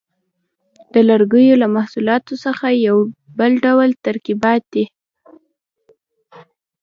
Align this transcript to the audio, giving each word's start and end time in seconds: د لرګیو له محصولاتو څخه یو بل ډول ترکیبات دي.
د 0.93 0.95
لرګیو 1.09 1.59
له 1.61 1.67
محصولاتو 1.75 2.33
څخه 2.45 2.65
یو 2.87 2.97
بل 3.37 3.51
ډول 3.65 3.89
ترکیبات 4.05 4.61
دي. 4.73 4.85